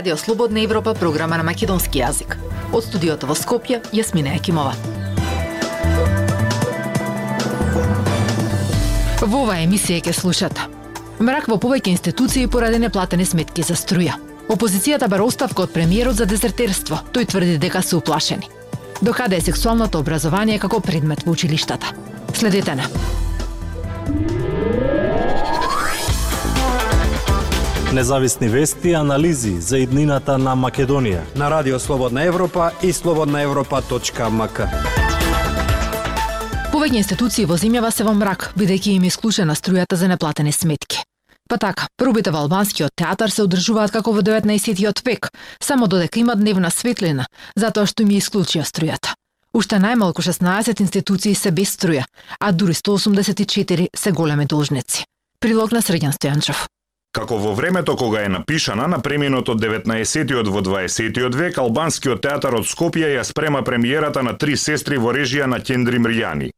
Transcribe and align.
Радио 0.00 0.16
Слободна 0.16 0.60
Европа, 0.60 0.94
програма 0.94 1.36
на 1.36 1.44
македонски 1.44 2.00
јазик. 2.00 2.38
Од 2.72 2.86
студиото 2.86 3.28
во 3.28 3.34
Скопје, 3.36 3.82
Јасмина 3.92 4.32
Екимова. 4.32 4.72
Во 9.20 9.42
оваа 9.42 9.58
емисија 9.60 10.00
ќе 10.00 10.16
слушате. 10.16 10.64
Мрак 11.20 11.52
во 11.52 11.60
повеќе 11.60 11.92
институции 11.92 12.48
поради 12.48 12.80
неплатени 12.80 13.28
сметки 13.28 13.60
за 13.60 13.76
струја. 13.76 14.16
Опозицијата 14.48 15.04
бара 15.04 15.28
оставка 15.28 15.68
од 15.68 15.76
премиерот 15.76 16.16
за 16.16 16.24
дезертерство. 16.24 17.04
Тој 17.12 17.28
тврди 17.28 17.60
дека 17.60 17.84
се 17.84 18.00
уплашени. 18.00 18.48
Докаде 19.02 19.36
е 19.36 19.48
сексуалното 19.52 20.00
образование 20.00 20.56
како 20.58 20.80
предмет 20.80 21.28
во 21.28 21.36
училиштата? 21.36 21.92
Следете 22.32 22.72
на. 22.72 22.88
Независни 27.94 28.48
вести 28.48 28.88
и 28.88 28.94
анализи 28.94 29.60
за 29.60 29.78
иднината 29.78 30.38
на 30.38 30.52
Македонија. 30.54 31.24
На 31.36 31.50
Радио 31.50 31.78
Слободна 31.78 32.22
Европа 32.22 32.70
и 32.82 32.92
слободнаевропа.мк. 32.92 34.58
Повеќе 36.70 37.00
институции 37.02 37.48
во 37.50 37.58
земјава 37.58 37.90
се 37.90 38.06
во 38.06 38.14
мрак, 38.14 38.52
бидејќи 38.54 38.94
им 38.94 39.10
исклучена 39.10 39.58
струјата 39.58 39.98
за 39.98 40.06
неплатени 40.06 40.52
сметки. 40.52 41.02
Па 41.50 41.58
така, 41.58 41.90
пробите 41.98 42.30
во 42.30 42.46
албанскиот 42.46 42.94
театар 42.94 43.30
се 43.30 43.42
одржуваат 43.42 43.90
како 43.90 44.14
во 44.14 44.22
19 44.22 45.02
век, 45.04 45.26
само 45.58 45.90
додека 45.90 46.20
има 46.20 46.36
дневна 46.36 46.70
светлина, 46.70 47.26
затоа 47.56 47.90
што 47.90 48.06
им 48.06 48.14
исклучија 48.14 48.62
струјата. 48.62 49.18
Уште 49.52 49.82
најмалку 49.82 50.22
16 50.22 50.78
институции 50.80 51.34
се 51.34 51.50
без 51.50 51.74
струја, 51.74 52.06
а 52.38 52.52
дури 52.52 52.74
184 52.74 53.88
се 53.96 54.12
големи 54.12 54.46
должници. 54.46 55.04
Прилог 55.40 55.72
на 55.72 55.82
Средјан 55.82 56.14
Стојанчов. 56.14 56.70
Како 57.10 57.40
во 57.42 57.56
времето 57.58 57.96
кога 57.98 58.20
е 58.22 58.28
напишана 58.30 58.84
на 58.86 59.00
преминот 59.02 59.48
од 59.50 59.58
19-тиот 59.58 60.46
во 60.46 60.60
20-тиот 60.62 61.34
век, 61.34 61.58
албанскиот 61.58 62.22
театар 62.22 62.54
од 62.54 62.68
Скопје 62.70 63.08
ја 63.16 63.24
спрема 63.26 63.64
премиерата 63.66 64.22
на 64.22 64.36
три 64.38 64.54
сестри 64.54 64.94
во 64.94 65.10
режија 65.16 65.50
на 65.50 65.58
Кендри 65.58 65.98
Мрјани. 65.98 66.52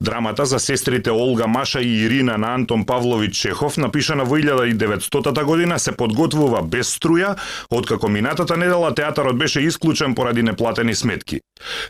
Драмата 0.00 0.44
за 0.44 0.58
сестрите 0.58 1.10
Олга 1.10 1.46
Маша 1.46 1.80
и 1.80 2.04
Ирина 2.04 2.38
на 2.38 2.54
Антон 2.54 2.86
Павлович 2.86 3.36
Чехов, 3.36 3.76
напишана 3.76 4.24
во 4.24 4.36
1900 4.36 5.44
година, 5.44 5.78
се 5.78 5.92
подготвува 5.92 6.62
без 6.62 6.98
струја, 6.98 7.36
откако 7.70 8.08
минатата 8.08 8.56
недела 8.56 8.94
театарот 8.94 9.38
беше 9.38 9.60
исклучен 9.60 10.14
поради 10.14 10.42
неплатени 10.42 10.94
сметки. 10.94 11.40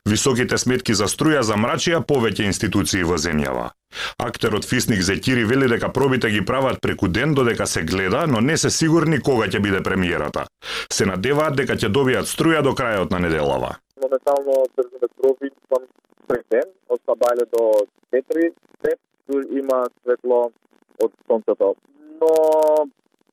Високите 0.08 0.58
сметки 0.58 0.94
за 0.94 1.08
струја 1.08 1.42
замрачија 1.42 2.04
повеќе 2.04 2.46
институции 2.46 3.02
во 3.02 3.18
земјава. 3.18 3.70
Актерот 4.18 4.64
Фисник 4.64 5.02
Зекири 5.02 5.44
вели 5.44 5.68
дека 5.68 5.92
пробите 5.92 6.30
ги 6.30 6.44
прават 6.44 6.80
преку 6.82 7.08
ден 7.08 7.34
додека 7.34 7.66
се 7.66 7.82
гледа, 7.82 8.26
но 8.26 8.40
не 8.40 8.56
се 8.56 8.70
сигурни 8.70 9.20
кога 9.20 9.46
ќе 9.46 9.60
биде 9.60 9.82
премиерата. 9.82 10.46
Се 10.92 11.06
надеваат 11.06 11.56
дека 11.56 11.76
ќе 11.76 11.88
добијат 11.88 12.30
струја 12.30 12.62
до 12.62 12.74
крајот 12.74 13.10
на 13.10 13.18
неделава. 13.18 13.76
Моментално 14.02 14.64
проби 15.22 15.50
пред 16.28 16.44
ден, 16.50 16.68
од 16.88 17.00
Сабајле 17.08 17.46
до 17.52 17.64
4, 18.12 18.50
сеп 18.84 19.00
има 19.60 19.84
светло 20.02 20.50
од 21.04 21.12
сонцето. 21.26 21.74
Но 22.20 22.32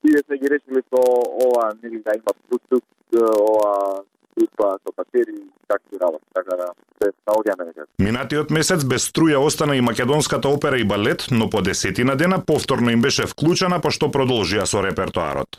тие 0.01 0.23
се 0.27 0.37
ги 0.37 0.49
решили 0.49 0.81
со 0.89 1.01
ова, 1.47 1.71
нели 1.83 2.01
да 2.05 2.15
има 2.15 2.33
Bluetooth, 2.47 3.19
ова 3.51 4.03
служба, 4.41 4.77
со 4.83 4.93
батерии, 4.97 5.45
такви 5.67 5.97
работи, 6.01 6.25
така 6.33 6.55
да 6.55 6.67
се 7.01 7.11
наоѓаме 7.27 7.65
дека. 7.67 7.85
Минатиот 7.99 8.51
месец 8.51 8.83
без 8.83 9.05
струја 9.09 9.37
остана 9.37 9.75
и 9.75 9.81
македонската 9.81 10.49
опера 10.49 10.79
и 10.79 10.83
балет, 10.83 11.27
но 11.31 11.49
по 11.49 11.61
десетина 11.61 12.15
дена 12.15 12.45
повторно 12.45 12.91
им 12.91 13.01
беше 13.01 13.25
вклучена 13.25 13.79
па 13.81 13.89
пошто 13.89 14.07
продолжија 14.07 14.65
со 14.65 14.81
репертоарот. 14.83 15.57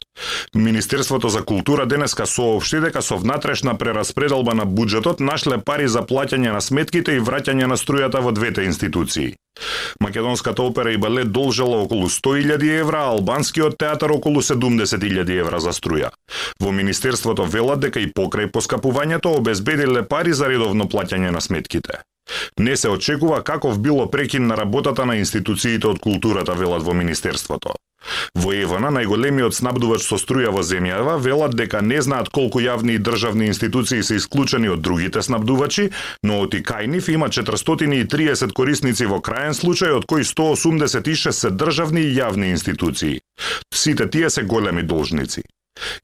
Министерството 0.55 1.29
за 1.29 1.45
култура 1.45 1.87
денеска 1.87 2.27
соопшти 2.27 2.81
дека 2.81 3.03
со 3.03 3.17
внатрешна 3.17 3.77
прераспределба 3.79 4.55
на 4.55 4.67
буџетот 4.67 5.21
нашле 5.21 5.59
пари 5.59 5.89
за 5.89 6.03
плаќање 6.03 6.53
на 6.53 6.61
сметките 6.61 7.17
и 7.17 7.21
враќање 7.21 7.67
на 7.67 7.77
струјата 7.77 8.21
во 8.21 8.33
двете 8.33 8.65
институции. 8.65 9.37
Македонската 10.01 10.63
опера 10.63 10.93
и 10.93 10.97
балет 10.97 11.33
должела 11.33 11.77
околу 11.77 12.09
100.000 12.09 12.81
евра, 12.81 12.97
а 12.97 13.11
албанскиот 13.11 13.79
театар 13.79 14.11
околу 14.11 14.43
70.000 14.43 15.31
евра 15.39 15.61
за 15.61 15.73
струја. 15.73 16.11
Во 16.61 16.73
Министерството 16.73 17.45
велат 17.45 17.81
дека 17.81 18.01
и 18.01 18.13
покрај 18.13 18.51
поскапувањето 18.51 19.37
обезбедиле 19.39 20.03
пари 20.09 20.33
за 20.33 20.49
редовно 20.49 20.85
плаќање 20.85 21.31
на 21.31 21.41
сметките. 21.41 22.03
Не 22.59 22.77
се 22.77 22.89
очекува 22.89 23.43
каков 23.45 23.81
било 23.81 24.11
прекин 24.11 24.47
на 24.47 24.57
работата 24.57 25.07
на 25.07 25.17
институциите 25.17 25.87
од 25.87 25.99
културата, 25.99 26.55
велат 26.55 26.83
во 26.83 26.95
Министерството. 26.95 27.75
Во 28.35 28.53
Евана, 28.53 28.91
најголемиот 28.91 29.55
снабдувач 29.55 30.03
со 30.05 30.19
струја 30.21 30.51
во 30.55 30.65
земјава, 30.67 31.19
велат 31.23 31.55
дека 31.59 31.83
не 31.83 32.01
знаат 32.03 32.29
колку 32.29 32.61
јавни 32.61 32.97
и 32.97 32.99
државни 32.99 33.47
институции 33.47 34.03
се 34.03 34.17
исклучени 34.17 34.69
од 34.73 34.83
другите 34.83 35.23
снабдувачи, 35.23 35.91
но 36.23 36.41
од 36.47 36.57
Икајниф 36.59 37.11
има 37.15 37.29
430 37.29 38.53
корисници 38.53 39.07
во 39.07 39.21
крајен 39.21 39.57
случај, 39.59 39.97
од 39.99 40.07
кои 40.07 40.27
186 40.27 41.33
се 41.33 41.51
државни 41.51 42.03
и 42.03 42.15
јавни 42.19 42.51
институции. 42.51 43.21
Сите 43.75 44.11
тие 44.11 44.31
се 44.31 44.43
големи 44.43 44.83
должници. 44.83 45.43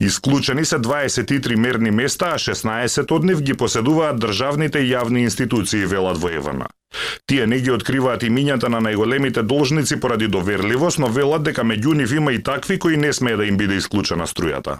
Исклучени 0.00 0.64
се 0.64 0.78
23 0.78 1.56
мерни 1.56 1.90
места, 1.90 2.32
а 2.34 2.38
16 2.38 3.12
од 3.12 3.24
нив 3.24 3.42
ги 3.42 3.54
поседуваат 3.54 4.20
државните 4.20 4.80
и 4.80 4.92
јавни 4.92 5.26
институции, 5.28 5.84
велат 5.86 6.18
во 6.18 6.30
Евана. 6.32 6.68
Тие 7.28 7.46
не 7.46 7.58
ги 7.60 7.70
откриваат 7.70 8.22
имињата 8.24 8.70
на 8.72 8.78
најголемите 8.80 9.42
должници 9.44 9.98
поради 10.00 10.28
доверливост, 10.32 10.98
но 10.98 11.10
велат 11.12 11.42
дека 11.44 11.60
меѓу 11.60 11.92
нив 12.00 12.12
има 12.16 12.32
и 12.32 12.42
такви 12.42 12.78
кои 12.78 12.96
не 12.96 13.12
смее 13.12 13.36
да 13.36 13.44
им 13.44 13.56
биде 13.56 13.76
исклучена 13.76 14.24
струјата. 14.26 14.78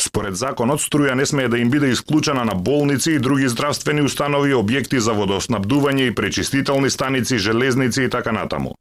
Според 0.00 0.36
законот, 0.36 0.80
струја 0.80 1.14
не 1.18 1.26
смее 1.26 1.48
да 1.48 1.58
им 1.58 1.70
биде 1.70 1.90
исклучена 1.90 2.44
на 2.44 2.54
болници 2.54 3.12
и 3.12 3.18
други 3.18 3.48
здравствени 3.48 4.02
установи, 4.06 4.54
објекти 4.54 4.98
за 5.02 5.12
водоснабдување 5.18 6.06
и 6.06 6.14
пречистителни 6.14 6.90
станици, 6.90 7.38
железници 7.38 8.04
и 8.04 8.08
така 8.08 8.32
натаму. 8.32 8.74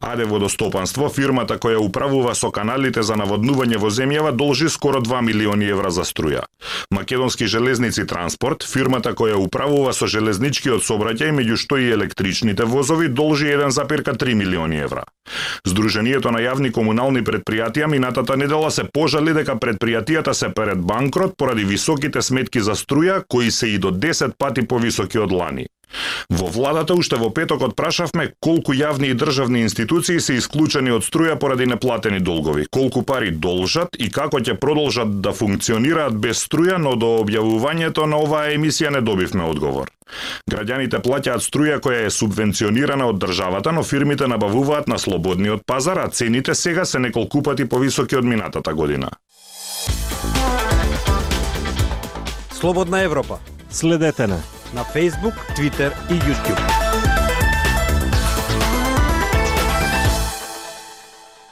Аде 0.00 0.24
водостопанство, 0.24 1.08
фирмата 1.08 1.56
која 1.56 1.80
управува 1.80 2.34
со 2.34 2.50
каналите 2.50 3.02
за 3.02 3.16
наводнување 3.16 3.80
во 3.80 3.88
земјава, 3.88 4.32
должи 4.36 4.68
скоро 4.68 5.00
2 5.00 5.22
милиони 5.22 5.68
евра 5.68 5.90
за 5.90 6.04
струја. 6.04 6.44
Македонски 6.90 7.46
железници 7.46 8.06
транспорт, 8.06 8.64
фирмата 8.64 9.12
која 9.14 9.40
управува 9.40 9.92
со 9.92 10.06
железничкиот 10.06 10.84
сообраќај, 10.84 11.32
меѓу 11.32 11.56
што 11.56 11.76
и 11.76 11.88
електричните 12.10 12.64
возови, 12.64 13.08
должи 13.08 13.46
1,3 13.46 14.34
милиони 14.34 14.80
евра. 14.82 15.04
Здруженијето 15.66 16.30
на 16.30 16.40
јавни 16.42 16.72
комунални 16.72 17.22
предпријатија 17.22 17.86
минатата 17.86 18.36
недела 18.36 18.70
се 18.70 18.84
пожали 18.84 19.32
дека 19.32 19.56
предпријатијата 19.56 20.32
се 20.32 20.48
пред 20.54 20.78
банкрот 20.78 21.36
поради 21.36 21.64
високите 21.64 22.22
сметки 22.22 22.60
за 22.60 22.74
струја, 22.74 23.22
кои 23.28 23.50
се 23.50 23.68
и 23.68 23.78
до 23.78 23.90
10 23.90 24.34
пати 24.38 24.66
повисоки 24.66 25.18
од 25.18 25.32
лани. 25.32 25.66
Во 26.30 26.46
владата 26.46 26.94
уште 26.94 27.16
во 27.16 27.30
петокот 27.34 27.74
прашавме 27.76 28.30
колку 28.40 28.72
јавни 28.72 29.10
и 29.10 29.14
државни 29.14 29.62
институции 29.66 30.20
се 30.20 30.36
исклучени 30.38 30.92
од 30.94 31.02
струја 31.06 31.36
поради 31.38 31.66
неплатени 31.66 32.20
долгови, 32.20 32.66
колку 32.70 33.02
пари 33.02 33.30
должат 33.30 33.96
и 33.98 34.10
како 34.10 34.38
ќе 34.38 34.54
продолжат 34.60 35.20
да 35.20 35.32
функционираат 35.32 36.14
без 36.14 36.44
струја, 36.46 36.78
но 36.78 36.94
до 36.96 37.18
објавувањето 37.24 38.06
на 38.06 38.20
оваа 38.22 38.52
емисија 38.54 38.94
не 38.94 39.00
добивме 39.00 39.44
одговор. 39.44 39.90
Граѓаните 40.50 41.02
плаќаат 41.02 41.42
струја 41.42 41.80
која 41.82 42.06
е 42.06 42.14
субвенционирана 42.14 43.06
од 43.10 43.18
државата, 43.22 43.72
но 43.72 43.82
фирмите 43.82 44.26
набавуваат 44.26 44.88
на 44.88 44.98
слободниот 44.98 45.66
пазар, 45.66 45.98
а 45.98 46.08
цените 46.08 46.54
сега 46.54 46.84
се 46.84 46.98
неколку 46.98 47.42
пати 47.42 47.68
повисоки 47.68 48.16
од 48.16 48.24
минатата 48.24 48.74
година. 48.74 49.10
Слободна 52.60 53.02
Европа. 53.02 53.38
Следете 53.70 54.26
на 54.26 54.42
на 54.74 54.84
Facebook, 54.84 55.34
Twitter 55.56 55.90
и 56.10 56.14
YouTube. 56.14 56.60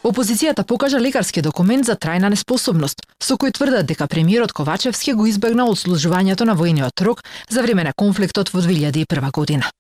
Опозицијата 0.03 0.63
покажа 0.65 1.01
лекарски 1.01 1.43
документ 1.43 1.85
за 1.87 1.97
трајна 1.97 2.31
неспособност, 2.31 3.03
со 3.21 3.37
кој 3.37 3.53
тврдат 3.53 3.87
дека 3.87 4.07
премиерот 4.07 4.53
Ковачевски 4.53 5.13
го 5.13 5.27
избегна 5.27 5.67
одслужувањето 5.67 6.47
на 6.49 6.55
војниот 6.57 7.03
рок 7.05 7.21
за 7.51 7.63
време 7.63 7.85
на 7.85 7.93
конфликтот 7.93 8.55
во 8.55 8.63
2001 8.63 9.31
година. 9.33 9.71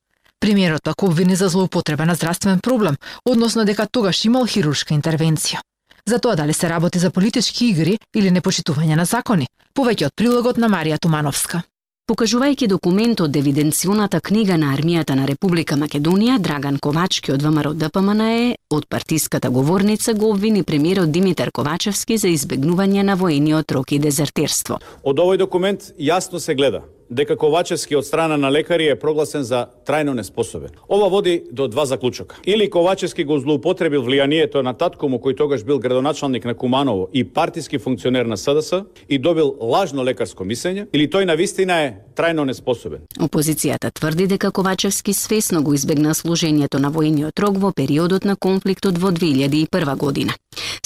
Премиерот 0.41 0.83
пак 0.83 1.03
обвини 1.03 1.37
за 1.37 1.49
злоупотреба 1.49 2.07
на 2.07 2.15
здравствен 2.15 2.61
проблем, 2.61 2.97
односно 3.25 3.65
дека 3.65 3.87
тогаш 3.87 4.25
имал 4.25 4.47
хируршка 4.47 4.95
интервенција. 4.95 5.63
За 6.07 6.19
тоа 6.19 6.37
дали 6.37 6.55
се 6.55 6.69
работи 6.69 6.99
за 6.99 7.11
политички 7.11 7.67
игри 7.69 7.99
или 8.15 8.31
непочитување 8.31 8.97
на 8.97 9.05
закони, 9.05 9.47
повеќе 9.75 10.07
од 10.07 10.15
прилогот 10.17 10.57
на 10.57 10.69
Марија 10.69 10.99
Тумановска. 10.99 11.63
Покажувајќи 12.09 12.71
документ 12.73 13.21
од 13.21 13.35
евиденционата 13.37 14.23
книга 14.25 14.57
на 14.57 14.71
армијата 14.73 15.13
на 15.13 15.27
Република 15.29 15.77
Македонија, 15.77 16.39
Драган 16.41 16.79
Ковачки 16.81 17.35
од 17.35 17.45
ВМРО 17.45 17.75
ДПМНЕ 17.77 18.57
од 18.73 18.87
партиската 18.89 19.51
говорница 19.53 20.15
го 20.15 20.31
обвини 20.33 20.63
премиерот 20.65 21.13
Димитар 21.13 21.53
Ковачевски 21.53 22.17
за 22.17 22.33
избегнување 22.33 23.05
на 23.05 23.17
воениот 23.21 23.77
рок 23.77 23.93
и 23.93 23.99
дезертирство. 24.01 24.81
Од 25.05 25.21
овој 25.21 25.37
документ 25.45 25.93
јасно 26.01 26.41
се 26.41 26.57
гледа 26.57 26.81
дека 27.11 27.37
Ковачевски 27.37 27.97
од 27.97 28.07
страна 28.07 28.37
на 28.37 28.51
лекари 28.51 28.89
е 28.89 28.99
прогласен 28.99 29.43
за 29.43 29.67
трајно 29.87 30.15
неспособен. 30.15 30.71
Ова 30.89 31.09
води 31.09 31.43
до 31.53 31.69
два 31.69 31.87
заклучока. 31.87 32.37
Или 32.47 32.71
Ковачевски 32.71 33.25
го 33.25 33.39
злоупотребил 33.39 34.03
влијанието 34.03 34.63
на 34.63 34.75
татко 34.75 35.09
му 35.09 35.19
кој 35.19 35.37
тогаш 35.37 35.65
бил 35.65 35.79
градоначалник 35.79 36.45
на 36.45 36.55
Куманово 36.55 37.09
и 37.13 37.25
партиски 37.25 37.79
функционер 37.79 38.27
на 38.27 38.37
СДС 38.37 38.85
и 39.09 39.19
добил 39.19 39.55
лажно 39.61 40.05
лекарско 40.05 40.45
мисење, 40.45 40.87
или 40.93 41.09
тој 41.09 41.25
на 41.25 41.35
вистина 41.35 41.81
е 41.83 41.95
трајно 42.17 42.45
неспособен. 42.45 43.01
Опозицијата 43.21 43.91
тврди 43.93 44.27
дека 44.27 44.51
Ковачевски 44.51 45.13
свесно 45.13 45.63
го 45.63 45.75
избегна 45.75 46.15
служењето 46.15 46.79
на 46.79 46.91
војниот 46.91 47.41
рок 47.41 47.57
во 47.59 47.73
периодот 47.73 48.25
на 48.25 48.37
конфликтот 48.37 48.99
во 48.99 49.11
2001 49.11 49.97
година. 49.97 50.33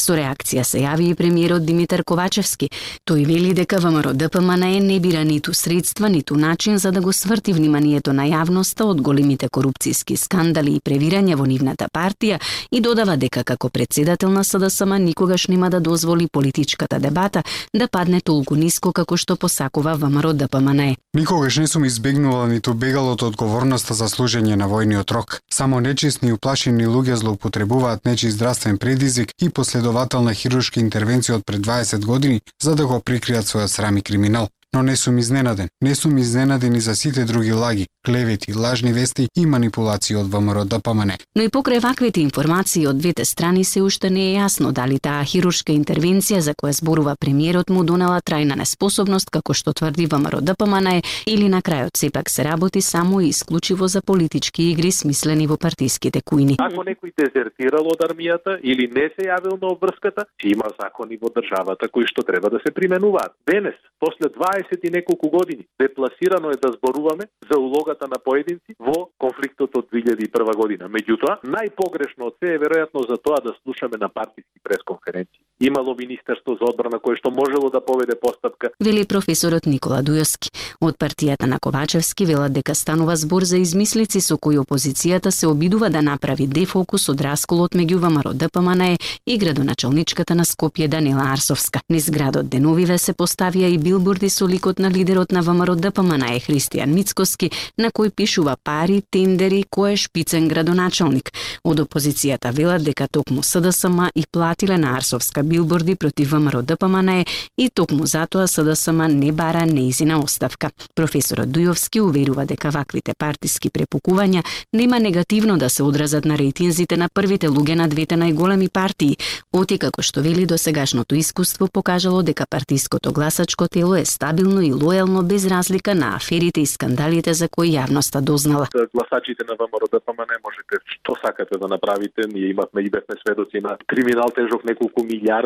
Со 0.00 0.14
реакција 0.16 0.64
се 0.64 0.80
јави 0.82 1.10
и 1.10 1.14
премиерот 1.14 1.64
Димитар 1.66 2.02
Ковачевски. 2.04 2.68
Тој 3.08 3.26
вели 3.26 3.52
дека 3.54 3.78
ВМРО 3.78 4.14
ДПМН 4.14 4.78
не 4.86 5.00
бира 5.00 5.24
ниту 5.24 5.54
средства, 5.54 6.08
ниту 6.08 6.36
начин 6.36 6.78
за 6.78 6.92
да 6.92 7.00
го 7.00 7.12
сврти 7.12 7.52
вниманието 7.52 8.12
на 8.12 8.24
јавноста 8.26 8.84
од 8.84 9.00
големите 9.00 9.48
корупцијски 9.48 10.16
скандали 10.16 10.76
и 10.76 10.80
превирања 10.80 11.36
во 11.36 11.46
нивната 11.46 11.88
партија 11.92 12.38
и 12.70 12.80
додава 12.80 13.16
дека 13.16 13.44
како 13.44 13.68
председател 13.68 14.30
на 14.30 14.44
СДСМ 14.44 14.96
никогаш 15.04 15.48
нема 15.48 15.70
да 15.70 15.80
дозволи 15.80 16.28
политичката 16.32 16.98
дебата 17.00 17.42
да 17.74 17.88
падне 17.88 18.20
толку 18.20 18.54
ниско 18.54 18.92
како 18.92 19.16
што 19.16 19.36
посакува 19.36 19.94
ВМРО 19.94 20.32
ДПМН. 20.32 20.96
Никогаш 21.14 21.56
не 21.56 21.66
сум 21.66 21.84
избегнувала 21.84 22.48
ниту 22.48 22.74
бегала 22.74 23.12
од 23.12 23.22
одговорноста 23.22 23.94
за 23.94 24.08
служење 24.08 24.56
на 24.56 24.68
војниот 24.68 25.12
рок. 25.12 25.40
Само 25.52 25.80
нечисни 25.80 26.28
и 26.28 26.32
уплашени 26.32 26.86
луѓе 26.86 27.14
злоупотребуваат 27.14 28.04
нечи 28.04 28.30
здравствен 28.30 28.78
предизвик 28.78 29.30
и 29.40 29.48
после 29.48 29.81
последователна 29.82 30.31
хирушка 30.31 30.79
интервенција 30.79 31.40
од 31.40 31.44
пред 31.44 31.61
20 31.67 32.05
години 32.06 32.40
за 32.62 32.76
да 32.79 32.87
го 32.87 33.00
прикријат 33.02 33.49
својот 33.50 33.67
срам 33.67 33.96
и 33.99 34.02
криминал 34.02 34.46
но 34.74 34.82
не 34.82 34.96
сум 34.96 35.19
изненаден. 35.19 35.69
Не 35.80 35.94
сум 35.94 36.19
изненаден 36.19 36.74
и 36.74 36.80
за 36.80 36.94
сите 36.94 37.24
други 37.24 37.52
лаги, 37.52 37.86
клевети, 38.06 38.52
лажни 38.56 38.92
вести 38.92 39.28
и 39.36 39.46
манипулации 39.46 40.16
од 40.16 40.26
ВМРО 40.26 40.64
ДПМН. 40.64 41.12
Но 41.36 41.42
и 41.42 41.48
покрај 41.48 41.80
ваквите 41.80 42.20
информации 42.20 42.86
од 42.86 42.96
двете 42.98 43.24
страни 43.24 43.64
се 43.64 43.82
уште 43.82 44.10
не 44.10 44.32
е 44.32 44.38
јасно 44.40 44.72
дали 44.72 44.98
таа 44.98 45.24
хируршка 45.24 45.72
интервенција 45.72 46.40
за 46.40 46.54
која 46.54 46.72
зборува 46.72 47.16
премиерот 47.20 47.69
му 47.69 47.84
донела 47.84 48.20
трајна 48.24 48.56
неспособност 48.56 49.30
како 49.30 49.52
што 49.52 49.72
тврди 49.72 50.06
ВМРО 50.06 50.40
ДПМН 50.40 51.02
или 51.26 51.48
на 51.48 51.60
крајот 51.60 51.96
сепак 51.96 52.30
се 52.30 52.44
работи 52.44 52.80
само 52.80 53.20
и 53.20 53.28
исклучиво 53.28 53.88
за 53.88 54.00
политички 54.02 54.70
игри 54.70 54.92
смислени 54.92 55.46
во 55.46 55.56
партиските 55.56 56.22
кујни. 56.24 56.56
Ако 56.58 56.80
некој 56.80 57.12
дезертирал 57.12 57.92
од 57.92 58.00
армијата 58.08 58.56
или 58.62 58.88
не 58.88 59.10
се 59.12 59.28
јавил 59.28 59.60
на 59.60 59.69
обврската, 59.76 60.24
има 60.44 60.72
закони 60.80 61.19
во 61.20 61.28
државата 61.28 61.88
кои 61.88 62.08
што 62.08 62.22
треба 62.22 62.48
да 62.48 62.58
се 62.64 62.72
применуваат. 62.72 63.36
Денес, 63.46 63.76
после 64.00 64.32
20 64.32 64.61
20 64.62 64.88
и 64.88 64.90
неколку 64.90 65.30
години. 65.30 65.66
Депласирано 65.80 66.50
е 66.50 66.56
да 66.56 66.72
зборуваме 66.72 67.24
за 67.50 67.60
улогата 67.60 68.08
на 68.08 68.18
поединци 68.24 68.74
во 68.78 69.08
конфликтот 69.18 69.76
од 69.76 69.86
2001 69.92 70.56
година. 70.56 70.88
Меѓутоа, 70.88 71.40
најпогрешно 71.42 72.30
од 72.30 72.36
се 72.38 72.54
е 72.54 72.62
веројатно 72.62 73.06
за 73.08 73.16
тоа 73.16 73.40
да 73.42 73.54
слушаме 73.62 73.98
на 73.98 74.08
партиски 74.08 74.60
пресконференции. 74.62 75.41
Имало 75.64 75.94
Министерство 75.94 76.56
за 76.60 76.64
одбрана 76.66 76.98
кое 76.98 77.14
што 77.14 77.30
можело 77.30 77.68
да 77.70 77.78
поведе 77.78 78.16
постапка. 78.18 78.72
Вели 78.82 79.04
професорот 79.06 79.66
Никола 79.70 80.00
Дујовски. 80.02 80.50
Од 80.82 80.96
партијата 80.98 81.46
на 81.46 81.60
Ковачевски 81.62 82.26
велат 82.26 82.50
дека 82.52 82.74
станува 82.74 83.14
збор 83.14 83.46
за 83.46 83.60
измислици 83.62 84.18
со 84.20 84.38
кои 84.42 84.58
опозицијата 84.58 85.30
се 85.30 85.46
обидува 85.46 85.86
да 85.88 86.02
направи 86.02 86.48
дефокус 86.50 87.06
од 87.14 87.22
расколот 87.22 87.78
меѓу 87.78 88.00
ВМРО 88.02 88.32
ДПМН 88.34 88.96
и 89.26 89.38
градоначалничката 89.38 90.34
на 90.34 90.42
Скопје 90.42 90.88
Данила 90.88 91.28
Арсовска. 91.30 91.78
Низ 91.88 92.10
градот 92.10 92.50
Деновиве 92.50 92.98
се 92.98 93.14
поставија 93.14 93.70
и 93.70 93.78
билборди 93.78 94.30
со 94.34 94.48
ликот 94.50 94.82
на 94.82 94.90
лидерот 94.90 95.30
на 95.30 95.42
ВМРО 95.46 95.76
ДПМН 95.78 96.26
е 96.34 96.42
Христијан 96.42 96.90
Мицкоски, 96.90 97.52
на 97.78 97.94
кој 97.94 98.10
пишува 98.10 98.56
пари, 98.64 98.98
тендери, 99.10 99.62
кој 99.70 99.94
е 99.94 100.02
шпицен 100.08 100.50
градоначалник. 100.50 101.30
Од 101.62 101.86
опозицијата 101.86 102.50
велат 102.50 102.82
дека 102.82 103.06
токму 103.06 103.46
СДСМ 103.46 104.10
и 104.16 104.26
платиле 104.26 104.74
на 104.78 104.96
Арсовска 104.98 105.51
билборди 105.52 105.94
против 105.94 106.32
ВМРО 106.32 106.62
ДПМН 106.62 107.25
и 107.58 107.69
токму 107.70 108.06
затоа 108.06 108.46
СДСМ 108.46 109.06
не 109.08 109.32
бара 109.32 109.66
неизина 109.66 110.19
оставка. 110.19 110.70
Професорот 110.94 111.49
Дујовски 111.52 112.00
уверува 112.00 112.46
дека 112.49 112.70
ваквите 112.72 113.12
партиски 113.19 113.69
препукувања 113.69 114.43
нема 114.72 114.99
негативно 114.99 115.58
да 115.58 115.69
се 115.70 115.82
одразат 115.82 116.25
на 116.25 116.38
рейтинзите 116.38 116.96
на 116.96 117.08
првите 117.08 117.49
луѓе 117.49 117.75
на 117.75 117.88
двете 117.88 118.16
најголеми 118.16 118.69
партии, 118.69 119.19
оти 119.52 119.78
како 119.78 120.02
што 120.02 120.22
вели 120.22 120.46
до 120.46 120.58
сегашното 120.58 121.14
искуство 121.14 121.69
покажало 121.69 122.22
дека 122.22 122.46
партиското 122.46 123.12
гласачко 123.12 123.69
тело 123.69 123.94
е 123.96 124.05
стабилно 124.05 124.62
и 124.62 124.72
лојално 124.72 125.22
без 125.22 125.46
разлика 125.46 125.94
на 125.94 126.16
аферите 126.16 126.60
и 126.60 126.66
скандалите 126.66 127.34
за 127.34 127.48
кои 127.48 127.76
јавноста 127.76 128.20
дознала. 128.20 128.69
Гласачите 128.72 129.44
на 129.48 129.55
ВМРО 129.60 129.93
ДПМН 129.93 130.32
можете 130.44 130.81
што 130.87 131.16
сакате 131.25 131.58
да 131.58 131.69
направите, 131.69 132.25
ние 132.32 132.50
имавме 132.50 132.81
и 132.82 132.90
бевме 132.90 133.14
сведоци 133.20 133.60
на 133.60 133.76
криминал 133.87 134.31
тежок 134.34 134.64
неколку 134.64 135.05
милиарди 135.05 135.41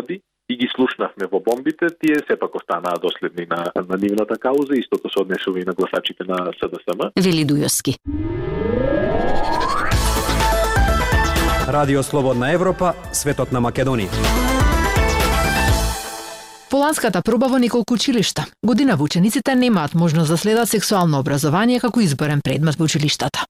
и 0.48 0.56
ги 0.56 0.68
слушнавме 0.76 1.26
во 1.32 1.40
бомбите, 1.40 1.86
тие 2.00 2.16
сепак 2.28 2.54
останаа 2.54 2.98
доследни 3.02 3.46
на, 3.50 3.72
на 3.88 3.96
нивната 3.96 4.38
кауза, 4.38 4.74
истото 4.74 5.10
се 5.10 5.20
однесува 5.20 5.60
и 5.60 5.64
на 5.64 5.72
гласачите 5.72 6.24
на 6.28 6.36
СДСМ. 6.58 7.00
Вели 7.20 7.44
Дујоски. 7.46 7.96
Радио 11.68 12.02
Слободна 12.02 12.52
Европа, 12.52 12.94
светот 13.12 13.52
на 13.52 13.60
Македонија. 13.60 14.10
Поланската 16.70 17.22
проба 17.22 17.48
во 17.48 17.58
неколку 17.58 17.94
училишта. 17.94 18.46
Година 18.66 18.96
учениците 19.00 19.54
немаат 19.54 19.94
можност 19.94 20.30
да 20.30 20.36
следат 20.36 20.68
сексуално 20.68 21.18
образование 21.18 21.80
како 21.80 22.00
изборен 22.00 22.40
предмет 22.44 22.78
во 22.78 22.84
училиштата. 22.84 23.46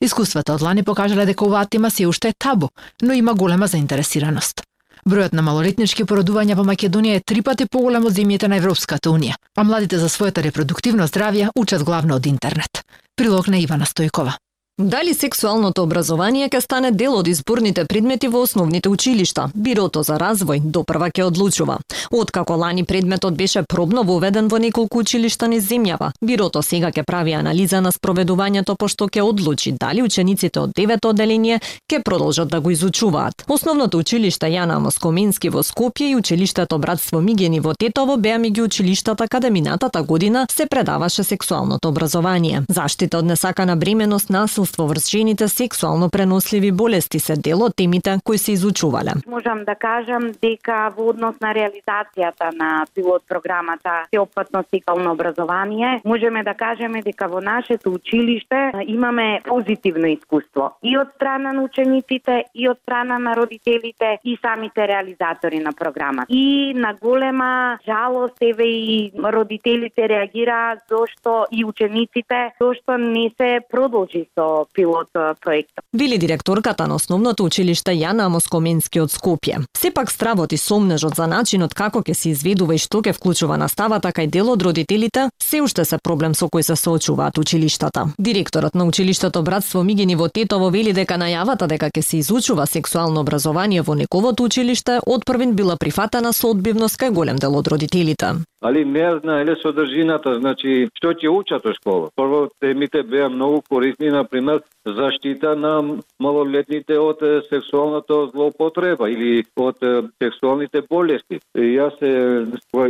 Искуствата 0.00 0.54
од 0.54 0.62
лани 0.62 0.82
покажале 0.82 1.26
дека 1.26 1.44
оваа 1.44 1.66
тема 1.66 1.90
се 1.90 2.06
уште 2.06 2.28
е 2.28 2.38
табу, 2.38 2.68
но 3.02 3.12
има 3.12 3.34
голема 3.34 3.66
заинтересираност. 3.66 4.67
Бројот 5.06 5.36
на 5.36 5.42
малолетнички 5.42 6.04
породувања 6.08 6.56
во 6.58 6.64
Македонија 6.64 7.20
е 7.20 7.24
три 7.26 7.42
пати 7.42 7.66
поголем 7.66 8.08
од 8.08 8.16
земјите 8.16 8.48
на 8.48 8.58
Европската 8.58 9.10
Унија, 9.10 9.38
а 9.56 9.62
младите 9.62 9.98
за 9.98 10.08
својата 10.08 10.42
репродуктивно 10.42 11.06
здравје 11.06 11.52
учат 11.54 11.84
главно 11.84 12.16
од 12.16 12.26
интернет. 12.26 12.82
Прилог 13.16 13.48
на 13.48 13.58
Ивана 13.58 13.86
Стојкова. 13.86 14.38
Дали 14.78 15.10
сексуалното 15.14 15.82
образование 15.82 16.46
ќе 16.46 16.60
стане 16.62 16.92
дел 16.94 17.16
од 17.18 17.26
изборните 17.26 17.82
предмети 17.84 18.28
во 18.30 18.44
основните 18.46 18.88
училишта? 18.88 19.48
Бирото 19.54 20.04
за 20.06 20.14
развој 20.22 20.60
допрва 20.62 21.08
ќе 21.10 21.24
одлучува. 21.26 21.80
Откако 22.14 22.54
лани 22.54 22.84
предметот 22.84 23.34
беше 23.34 23.64
пробно 23.66 24.04
воведен 24.06 24.46
во 24.48 24.60
неколку 24.62 25.00
училишта 25.02 25.48
низ 25.48 25.66
земјава, 25.66 26.12
Бирото 26.22 26.62
сега 26.62 26.92
ќе 26.94 27.02
прави 27.02 27.34
анализа 27.34 27.80
на 27.80 27.90
спроведувањето 27.90 28.76
пошто 28.78 29.08
ќе 29.08 29.24
одлучи 29.26 29.72
дали 29.72 30.02
учениците 30.02 30.60
од 30.60 30.70
девето 30.76 31.10
одделение 31.10 31.58
ќе 31.90 32.02
продолжат 32.04 32.48
да 32.48 32.60
го 32.60 32.70
изучуваат. 32.70 33.42
Основното 33.48 33.98
училиште 33.98 34.46
Јана 34.46 34.78
Москоменски 34.78 35.50
во 35.50 35.66
Скопје 35.66 36.12
и 36.12 36.16
училиштето 36.16 36.78
Братство 36.78 37.20
Мигени 37.20 37.58
во 37.58 37.74
Тетово 37.74 38.16
беа 38.16 38.38
меѓу 38.38 38.70
училиштата 38.70 39.26
каде 39.26 39.50
минатата 39.50 40.02
година 40.02 40.46
се 40.50 40.66
предаваше 40.66 41.24
сексуалното 41.24 41.88
образование. 41.88 42.62
Заштита 42.68 43.18
од 43.18 43.24
несакана 43.24 43.76
бременост, 43.76 44.30
насил 44.30 44.67
насилство 44.68 44.86
врз 44.86 45.10
жените, 45.10 45.48
сексуално 45.48 46.10
преносливи 46.10 46.72
болести 46.72 47.18
се 47.18 47.36
дел 47.36 47.62
од 47.62 47.76
темите 47.76 48.18
кои 48.24 48.38
се 48.38 48.52
изучувале. 48.52 49.12
Можам 49.26 49.64
да 49.64 49.74
кажам 49.74 50.32
дека 50.42 50.92
во 50.96 51.08
однос 51.10 51.40
на 51.40 51.54
реализацијата 51.54 52.52
на 52.52 52.84
пилот 52.94 53.22
програмата 53.28 54.04
Сеопфатно 54.10 54.64
сексуално 54.70 55.12
образование, 55.12 56.00
можеме 56.04 56.44
да 56.44 56.54
кажеме 56.54 57.02
дека 57.02 57.28
во 57.28 57.40
нашето 57.40 57.92
училиште 57.92 58.72
имаме 58.86 59.40
позитивно 59.44 60.06
искуство 60.06 60.72
и 60.82 60.98
од 60.98 61.08
страна 61.16 61.52
на 61.52 61.62
учениците, 61.62 62.44
и 62.54 62.68
од 62.68 62.78
страна 62.82 63.18
на 63.18 63.36
родителите 63.36 64.18
и 64.24 64.38
самите 64.42 64.88
реализатори 64.88 65.58
на 65.58 65.72
програмата. 65.72 66.26
И 66.28 66.74
на 66.76 66.94
голема 67.00 67.78
жалост 67.86 68.36
еве 68.40 68.64
и 68.64 69.12
родителите 69.24 70.08
реагираа 70.08 70.76
зошто 70.90 71.46
и 71.52 71.64
учениците 71.64 72.52
зошто 72.60 72.98
не 72.98 73.30
се 73.36 73.60
продолжи 73.70 74.26
со 74.34 74.57
пилот 74.72 75.08
проектот. 75.40 75.84
Били 75.92 76.18
директорката 76.18 76.86
на 76.86 76.94
основното 76.94 77.44
училиште 77.44 77.92
Јана 77.92 78.28
Москоменски 78.28 79.00
од 79.00 79.10
Скопје. 79.10 79.64
Сепак 79.76 80.10
стравот 80.10 80.52
и 80.52 80.56
сомнежот 80.56 81.14
за 81.16 81.26
начинот 81.26 81.74
како 81.74 82.02
ќе 82.02 82.14
се 82.14 82.30
изведува 82.30 82.74
и 82.74 82.78
што 82.78 83.00
ќе 83.02 83.12
вклучува 83.16 83.56
наставата 83.56 84.12
кај 84.12 84.30
дел 84.30 84.50
од 84.50 84.62
родителите, 84.62 85.28
се 85.42 85.62
уште 85.62 85.84
се 85.84 85.98
проблем 85.98 86.34
со 86.34 86.48
кој 86.48 86.62
се 86.62 86.76
соочуваат 86.76 87.38
училиштата. 87.38 88.08
Директорот 88.18 88.74
на 88.74 88.84
училиштето 88.84 89.42
Братство 89.42 89.82
Мигини 89.82 90.16
во 90.16 90.28
Тетово 90.28 90.70
вели 90.70 90.92
дека 90.92 91.18
најавата 91.18 91.66
дека 91.66 91.90
ќе 91.90 92.02
се 92.02 92.16
изучува 92.18 92.66
сексуално 92.66 93.20
образование 93.20 93.82
во 93.82 93.94
нековото 93.94 94.44
училиште 94.44 95.00
од 95.06 95.24
првин 95.24 95.54
била 95.54 95.76
прифатена 95.76 96.32
со 96.32 96.50
одбивност 96.50 97.00
кај 97.00 97.10
голем 97.10 97.36
дел 97.36 97.56
од 97.56 97.68
родителите 97.68 98.34
али 98.60 98.84
не 98.84 99.18
знаеле 99.20 99.56
содржината, 99.62 100.38
значи 100.38 100.88
што 100.98 101.12
ќе 101.14 101.30
учат 101.30 101.64
во 101.64 101.74
школа. 101.74 102.10
Прво 102.16 102.48
темите 102.60 103.02
беа 103.02 103.28
многу 103.28 103.62
корисни, 103.68 104.10
на 104.10 104.24
пример, 104.24 104.62
заштита 104.84 105.54
на 105.56 105.98
малолетните 106.20 106.98
од 106.98 107.22
сексуалната 107.48 108.26
злоупотреба 108.32 109.10
или 109.10 109.44
од 109.56 109.78
сексуалните 110.22 110.82
болести. 110.90 111.40
И 111.54 111.74
јас 111.76 111.98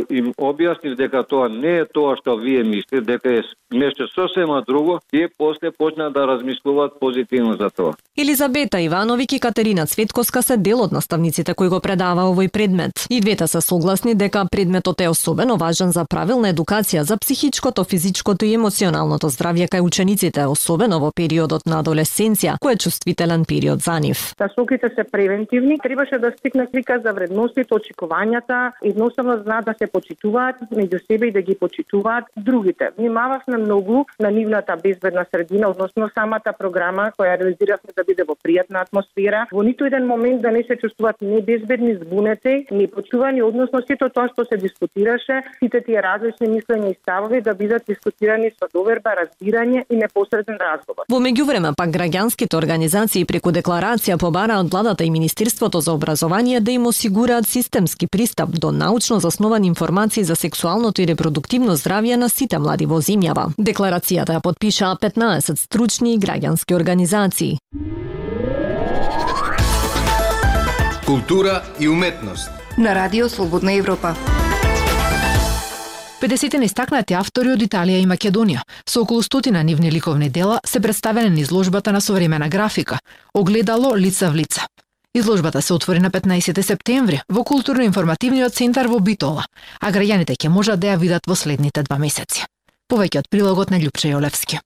им 0.09 0.33
објаснив 0.37 0.95
дека 0.95 1.23
тоа 1.23 1.49
не 1.49 1.79
е 1.83 1.85
тоа 1.85 2.15
што 2.17 2.37
вие 2.37 2.63
мислите, 2.63 3.01
дека 3.01 3.39
е 3.39 3.43
нешто 3.71 4.07
сосема 4.07 4.63
друго, 4.67 4.99
и 5.13 5.27
после 5.37 5.71
почна 5.71 6.09
да 6.11 6.27
размислуваат 6.27 6.99
позитивно 6.99 7.53
за 7.59 7.69
тоа. 7.69 7.93
Елизабета 8.17 8.77
Ивановиќ 8.77 9.35
и 9.35 9.39
Катерина 9.39 9.85
Цветковска 9.85 10.41
се 10.41 10.57
дел 10.57 10.81
од 10.81 10.91
наставниците 10.91 11.53
кои 11.53 11.69
го 11.69 11.79
предава 11.79 12.25
овој 12.31 12.49
предмет. 12.51 13.05
И 13.09 13.21
двете 13.21 13.47
се 13.47 13.61
согласни 13.61 14.15
дека 14.15 14.45
предметот 14.51 15.01
е 15.01 15.09
особено 15.09 15.58
важен 15.59 15.91
за 15.91 16.05
правилна 16.05 16.53
едукација 16.53 17.03
за 17.03 17.17
психичкото, 17.17 17.83
физичкото 17.83 18.45
и 18.45 18.53
емоционалното 18.55 19.29
здравје 19.29 19.67
кај 19.67 19.83
учениците, 19.83 20.45
особено 20.47 20.99
во 21.03 21.11
периодот 21.11 21.67
на 21.67 21.81
адолесценција, 21.83 22.57
кој 22.63 22.77
е 22.77 22.81
чувствителен 22.85 23.45
период 23.45 23.83
за 23.83 23.99
нив. 23.99 24.33
Насоките 24.39 24.89
се 24.95 25.03
превентивни, 25.03 25.79
требаше 25.83 26.19
да 26.19 26.31
стигне 26.37 26.67
слика 26.71 26.99
за 27.03 27.13
вредностите, 27.13 27.73
очекувањата, 27.75 28.71
едноставно 28.83 29.37
да 29.37 29.43
знаат 29.43 29.65
да 29.65 29.73
се 29.77 29.87
почитуваат 29.87 30.55
меѓу 30.71 30.99
себе 31.07 31.27
и 31.27 31.31
да 31.31 31.41
ги 31.41 31.55
почитуваат 31.55 32.25
другите. 32.37 32.89
Внимававме 32.97 33.57
многу 33.57 34.05
на 34.19 34.31
нивната 34.31 34.77
безбедна 34.83 35.25
средина, 35.31 35.69
односно 35.69 36.09
самата 36.13 36.53
програма 36.59 37.11
која 37.19 37.37
реализиравме 37.39 37.95
да 37.95 38.03
биде 38.07 38.23
во 38.23 38.35
пријатна 38.35 38.83
атмосфера. 38.85 39.45
Во 39.51 39.63
ниту 39.63 39.85
еден 39.85 40.07
момент 40.07 40.41
да 40.41 40.51
не 40.51 40.63
се 40.63 40.77
чувствуваат 40.77 41.21
небезбедни, 41.21 41.95
збунети, 41.95 42.65
непочувани, 42.71 43.43
односно 43.43 43.81
сето 43.87 44.09
тоа 44.09 44.29
што 44.31 44.45
се 44.45 44.57
дискутираше, 44.57 45.41
сите 45.59 45.81
тие 45.85 46.01
различни 46.01 46.47
мислења 46.47 46.91
и 46.91 46.97
ставови 47.01 47.41
да 47.41 47.53
бидат 47.53 47.83
дискутирани 47.87 48.51
со 48.57 48.67
доверба, 48.73 49.15
разбирање 49.19 49.83
и 49.89 49.97
непосреден 49.97 50.57
разговор. 50.61 51.05
Во 51.09 51.19
меѓувреме 51.23 51.73
пак 51.77 51.89
граѓанските 51.95 52.57
организации 52.57 53.25
преку 53.25 53.51
декларација 53.55 54.17
побара 54.17 54.59
од 54.59 54.71
владата 54.71 55.03
и 55.03 55.11
Министерството 55.11 55.81
за 55.81 55.93
образование 55.93 56.59
да 56.59 56.71
им 56.71 56.87
осигураат 56.87 57.47
системски 57.47 58.07
пристап 58.07 58.49
до 58.49 58.71
научно 58.71 59.19
засновани 59.19 59.67
информации 59.67 60.23
за 60.23 60.35
сексуалното 60.35 61.01
и 61.01 61.07
репродуктивно 61.07 61.77
здравје 61.77 62.15
на 62.15 62.29
сите 62.29 62.59
млади 62.59 62.85
во 62.85 63.01
земјава. 63.01 63.49
Декларацијата 63.57 64.37
ја 64.37 64.41
подпишаа 64.41 64.95
15 65.01 65.55
стручни 65.55 66.13
и 66.13 66.19
граѓански 66.19 66.75
организации. 66.75 67.57
Култура 71.05 71.61
и 71.79 71.89
уметност 71.89 72.51
на 72.77 72.95
Радио 72.95 73.29
Слободна 73.29 73.73
Европа. 73.73 74.15
50 76.21 76.63
истакнати 76.63 77.15
автори 77.15 77.53
од 77.55 77.61
Италија 77.63 78.01
и 78.01 78.07
Македонија 78.07 78.65
со 78.83 79.05
околу 79.05 79.23
стотина 79.23 79.61
нивни 79.63 79.91
ликовни 79.91 80.29
дела 80.29 80.59
се 80.65 80.79
представени 80.79 81.29
на 81.29 81.39
изложбата 81.39 81.91
на 81.91 82.01
современа 82.01 82.49
графика 82.49 82.99
Огледало 83.33 83.95
лица 83.95 84.31
в 84.31 84.35
лица. 84.35 84.67
Изложбата 85.15 85.61
се 85.61 85.73
отвори 85.73 85.99
на 85.99 86.11
15 86.11 86.61
септември 86.61 87.21
во 87.29 87.43
културно-информативниот 87.43 88.53
центар 88.53 88.87
во 88.87 88.99
Битола, 88.99 89.45
а 89.79 89.91
граѓаните 89.91 90.35
ќе 90.35 90.49
можат 90.49 90.79
да 90.79 90.87
ја 90.87 90.99
видат 90.99 91.21
во 91.27 91.35
следните 91.35 91.83
два 91.83 91.97
месеци. 91.97 92.43
Повеќе 92.91 93.19
од 93.19 93.29
прилогот 93.31 93.71
на 93.71 93.79
Лјупче 93.79 94.11
Јолевски. 94.11 94.59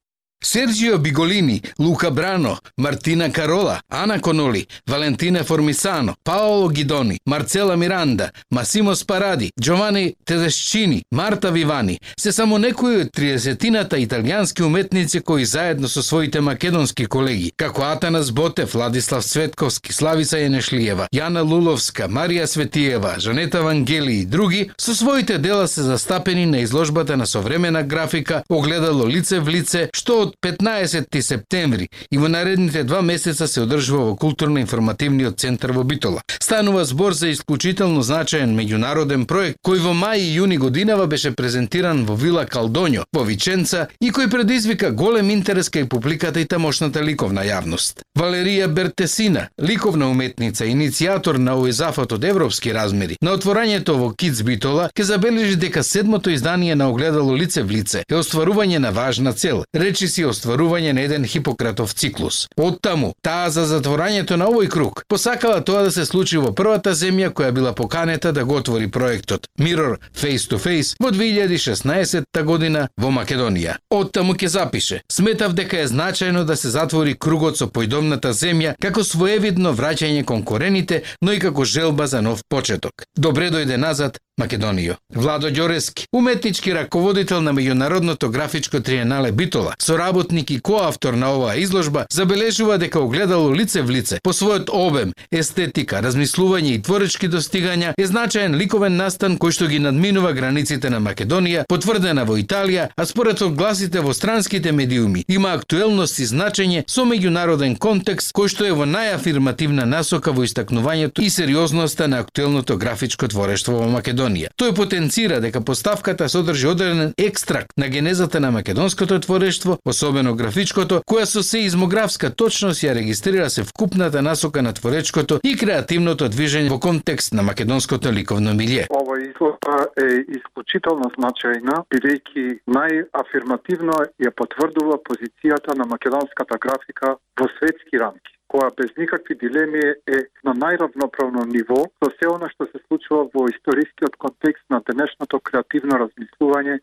Серджио 0.46 0.98
Биголини, 0.98 1.62
Лука 1.80 2.12
Брано, 2.12 2.58
Мартина 2.78 3.32
Карола, 3.32 3.82
Ана 3.90 4.20
Коноли, 4.20 4.68
Валентина 4.90 5.44
Формисано, 5.44 6.16
Паоло 6.24 6.70
Гидони, 6.70 7.20
Марцела 7.26 7.78
Миранда, 7.78 8.32
Масимо 8.52 8.96
Спаради, 8.96 9.52
Джовани 9.62 10.16
Тедешчини, 10.26 11.04
Марта 11.12 11.52
Вивани 11.52 12.00
се 12.20 12.32
само 12.32 12.58
некои 12.58 12.98
од 13.02 13.10
30-тината 13.18 13.98
италијански 13.98 14.64
уметници 14.64 15.22
кои 15.22 15.46
заедно 15.46 15.88
со 15.88 16.04
своите 16.04 16.42
македонски 16.42 17.06
колеги, 17.06 17.52
како 17.58 17.82
Атанас 17.82 18.32
Ботев, 18.32 18.74
Владислав 18.74 19.24
Цветковски, 19.26 19.94
Славица 19.94 20.38
Јенешлиева, 20.38 21.08
Јана 21.14 21.44
Луловска, 21.44 22.08
Марија 22.08 22.46
Светиева, 22.46 23.16
Жанета 23.20 23.62
Вангели 23.64 24.14
и 24.14 24.26
други, 24.26 24.70
со 24.78 24.96
своите 24.96 25.38
дела 25.38 25.68
се 25.68 25.82
застапени 25.82 26.46
на 26.46 26.60
изложбата 26.60 27.18
на 27.18 27.26
современа 27.28 27.84
графика 27.84 28.44
Огледало 28.50 29.08
лице 29.08 29.40
в 29.40 29.50
лице, 29.50 29.90
што 29.94 30.22
од 30.22 30.33
15 30.42 31.22
септември 31.22 31.90
и 32.12 32.18
во 32.18 32.28
наредните 32.28 32.84
два 32.84 33.02
месеца 33.02 33.48
се 33.48 33.62
одржува 33.62 34.06
во 34.12 34.16
културно-информативниот 34.16 35.40
центар 35.40 35.72
во 35.72 35.84
Битола. 35.84 36.22
Станува 36.40 36.86
збор 36.86 37.14
за 37.14 37.30
исклучително 37.30 38.02
значаен 38.02 38.56
меѓународен 38.58 39.26
проект 39.26 39.58
кој 39.66 39.80
во 39.80 39.94
мај 39.94 40.20
и 40.24 40.34
јуни 40.40 40.58
годинава 40.58 41.08
беше 41.08 41.32
презентиран 41.32 42.06
во 42.06 42.16
Вила 42.16 42.46
Калдоњо 42.46 43.06
во 43.14 43.24
Виченца 43.24 43.88
и 44.00 44.12
кој 44.12 44.30
предизвика 44.30 44.92
голем 44.92 45.30
интерес 45.30 45.70
кај 45.70 45.88
публиката 45.88 46.40
и 46.40 46.46
тамошната 46.46 47.02
ликовна 47.02 47.44
јавност. 47.48 48.04
Валерија 48.20 48.68
Бертесина, 48.68 49.48
ликовна 49.62 50.10
уметница, 50.10 50.66
иницијатор 50.66 51.38
на 51.38 51.56
овој 51.58 51.72
зафат 51.72 52.12
од 52.14 52.24
европски 52.24 52.74
размери, 52.74 53.18
на 53.22 53.34
отворањето 53.38 53.98
во 53.98 54.12
Киц 54.14 54.42
Битола 54.42 54.90
ќе 54.94 55.04
забележи 55.04 55.56
дека 55.56 55.84
седмото 55.84 56.30
издание 56.30 56.76
на 56.76 56.90
огледало 56.90 57.36
лице 57.36 57.64
в 57.64 57.72
лице 57.72 58.04
е 58.10 58.16
остварување 58.16 58.78
на 58.78 58.92
важна 58.92 59.34
цел, 59.34 59.64
речи 59.74 60.08
остварување 60.30 60.94
на 60.94 61.02
еден 61.02 61.26
Хипократов 61.26 61.94
циклус. 61.94 62.48
Оттаму, 62.58 63.14
таа 63.22 63.50
за 63.50 63.66
затворањето 63.70 64.36
на 64.36 64.48
овој 64.52 64.70
круг 64.70 65.04
посакала 65.08 65.62
тоа 65.62 65.84
да 65.84 65.92
се 65.92 66.06
случи 66.06 66.38
во 66.38 66.54
првата 66.54 66.94
земја 66.96 67.30
која 67.34 67.52
била 67.52 67.74
поканета 67.74 68.32
да 68.32 68.46
го 68.46 68.56
отвори 68.56 68.88
проектот 68.92 69.48
Mirror 69.60 69.98
Face 70.16 70.50
to 70.50 70.60
Face 70.60 70.96
во 71.00 71.12
2016 71.12 72.44
година 72.44 72.88
во 72.98 73.12
Македонија. 73.12 73.78
Оттаму 73.90 74.34
ќе 74.34 74.48
запише: 74.48 75.02
Сметав 75.12 75.54
дека 75.54 75.80
е 75.80 75.88
значајно 75.88 76.44
да 76.44 76.56
се 76.58 76.70
затвори 76.70 77.16
кругот 77.16 77.58
со 77.58 77.68
појдомната 77.68 78.34
земја 78.34 78.76
како 78.82 79.04
своевидно 79.04 79.74
враќање 79.74 80.24
кон 80.26 80.44
корените, 80.44 81.04
но 81.22 81.34
и 81.34 81.40
како 81.40 81.66
желба 81.66 82.08
за 82.08 82.22
нов 82.22 82.44
почеток. 82.50 82.94
Добре 83.18 83.50
дојде 83.52 83.78
назад 83.78 84.20
Македонија. 84.42 84.96
Владо 85.14 85.48
Ѓорески, 85.48 86.08
уметнички 86.14 86.74
раководител 86.74 87.42
на 87.42 87.54
меѓународното 87.54 88.30
графичко 88.30 88.80
триенале 88.80 89.32
Битола, 89.32 89.76
со 89.78 89.98
работник 90.14 90.52
и 90.52 90.60
коавтор 90.60 91.14
на 91.14 91.34
оваа 91.36 91.58
изложба, 91.58 92.06
забележува 92.12 92.78
дека 92.78 93.00
огледало 93.00 93.54
лице 93.54 93.82
в 93.82 93.90
лице 93.90 94.20
по 94.24 94.30
својот 94.30 94.70
обем, 94.70 95.14
естетика, 95.32 96.02
размислување 96.06 96.76
и 96.76 96.82
творечки 96.82 97.28
достигања 97.28 97.94
е 97.98 98.06
значаен 98.06 98.54
ликовен 98.56 98.96
настан 98.96 99.38
кој 99.42 99.52
што 99.58 99.68
ги 99.68 99.80
надминува 99.80 100.34
границите 100.38 100.90
на 100.94 101.00
Македонија, 101.02 101.66
потврдена 101.70 102.26
во 102.30 102.38
Италија, 102.38 102.90
а 102.96 103.06
според 103.06 103.42
огласите 103.42 104.02
во 104.06 104.14
странските 104.14 104.72
медиуми 104.72 105.26
има 105.28 105.56
актуелност 105.58 106.20
и 106.20 106.28
значење 106.30 106.84
со 106.88 107.08
меѓународен 107.10 107.78
контекст 107.78 108.36
кој 108.38 108.54
што 108.54 108.70
е 108.70 108.78
во 108.78 108.86
најафирмативна 108.86 109.88
насока 109.90 110.32
во 110.32 110.46
истакнувањето 110.46 111.26
и 111.26 111.30
сериозноста 111.30 112.08
на 112.08 112.22
актуелното 112.22 112.78
графичко 112.78 113.28
творештво 113.28 113.82
во 113.82 113.90
Македонија. 113.98 114.54
Тој 114.62 114.76
потенцира 114.78 115.42
дека 115.42 115.62
поставката 115.62 116.30
содржи 116.30 116.68
одреден 116.68 117.14
екстракт 117.18 117.74
на 117.78 117.90
генезата 117.90 118.40
на 118.40 118.52
македонското 118.52 119.20
творештво, 119.20 119.78
особено 119.94 120.34
графичкото, 120.36 121.02
која 121.10 121.26
со 121.30 121.44
сеизмографска 121.46 122.32
точност 122.42 122.84
ја 122.84 122.96
регистрира 122.98 123.50
се 123.54 123.64
вкупната 123.70 124.22
насока 124.22 124.62
на 124.66 124.74
творечкото 124.74 125.40
и 125.44 125.56
креативното 125.62 126.30
движење 126.34 126.74
во 126.74 126.80
контекст 126.88 127.34
на 127.38 127.46
македонското 127.50 128.12
ликовно 128.12 128.58
милје. 128.60 128.90
Ова 128.90 129.20
изложба 129.22 129.80
е 130.06 130.22
исклучително 130.38 131.12
значајна, 131.18 131.82
бидејќи 131.94 132.46
најафирмативно 132.78 133.98
ја 134.26 134.36
потврдува 134.42 135.00
позицијата 135.10 135.78
на 135.78 135.90
македонската 135.96 136.62
графика 136.68 137.18
во 137.40 137.50
светски 137.58 138.02
рамки 138.02 138.34
која 138.54 138.70
без 138.78 138.92
никакви 138.98 139.36
дилеми 139.42 139.82
е 140.18 140.20
на 140.48 140.54
најравноправно 140.64 141.46
ниво 141.50 141.80
со 142.00 142.10
се 142.18 142.30
она 142.30 142.50
што 142.54 142.68
се 142.70 142.82
случува 142.86 143.26
во 143.34 143.48
историскиот 143.54 144.18
контекст 144.26 144.66
на 144.74 144.82
денешното 144.90 145.40
креативно 145.50 145.98
размислување, 146.04 146.78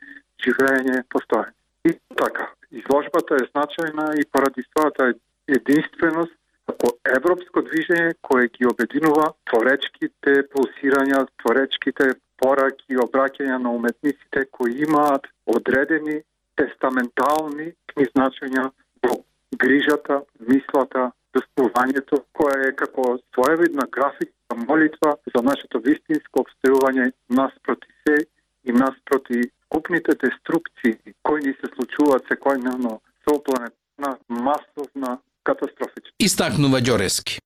живење, 0.44 1.04
постоење. 1.14 1.54
И 1.88 1.94
така, 2.22 2.50
изложбата 2.70 3.34
е 3.40 3.48
значајна 3.52 4.06
и 4.20 4.26
поради 4.32 4.64
својата 4.70 5.12
единственост 5.48 6.36
како 6.70 6.92
европско 7.16 7.62
движење 7.66 8.14
кое 8.22 8.48
ги 8.54 8.66
обединува 8.70 9.32
творечките 9.50 10.34
пулсирања, 10.52 11.24
творечките 11.42 12.12
пораки 12.40 12.94
и 12.94 13.00
обраќања 13.04 13.58
на 13.58 13.72
уметниците 13.78 14.44
кои 14.56 14.82
имаат 14.86 15.26
одредени 15.46 16.20
тестаментални 16.60 17.72
значења 18.12 18.68
во 19.06 19.16
грижата, 19.62 20.22
мислата, 20.52 21.10
достојувањето 21.34 22.22
кое 22.32 22.68
е 22.68 22.76
како 22.76 23.18
своевидна 23.32 23.86
графика 23.96 24.56
молитва 24.68 25.16
за 25.34 25.42
нашето 25.42 25.80
вистинско 25.86 26.44
обстојување 26.44 27.10
наспроти 27.28 27.92
се 28.06 28.16
и 28.64 28.72
нас 28.72 28.94
проти 29.10 29.42
купните 29.70 30.12
деструкции 30.24 31.14
кои 31.22 31.40
ни 31.46 31.54
се 31.60 31.70
случуваат 31.74 32.26
секојдневно 32.30 32.98
со 33.24 33.38
планетна 33.46 34.10
масовна 34.28 35.18
катастрофична. 35.46 36.12
Истакнува 36.18 36.82
Ѓорески. 36.82 37.38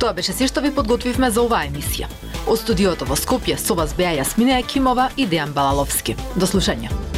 Тоа 0.00 0.14
беше 0.16 0.32
се 0.32 0.48
што 0.48 0.62
ви 0.64 0.72
подготвивме 0.72 1.28
за 1.28 1.42
оваа 1.44 1.66
емисија. 1.68 2.08
Од 2.48 2.62
студиото 2.62 3.04
во 3.04 3.18
Скопје 3.18 3.58
со 3.60 3.76
вас 3.76 3.92
беа 3.98 4.16
Јасмина 4.22 4.62
Екимова 4.62 5.10
и 5.16 5.28
Дејан 5.28 5.52
Балаловски. 5.52 6.16
До 6.40 6.48
слушање. 6.48 7.09